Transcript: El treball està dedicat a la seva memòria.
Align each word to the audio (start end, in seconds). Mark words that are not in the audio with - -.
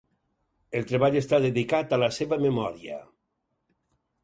El 0.79 0.87
treball 0.91 1.17
està 1.19 1.39
dedicat 1.43 1.95
a 1.95 2.01
la 2.05 2.09
seva 2.19 2.41
memòria. 2.47 2.99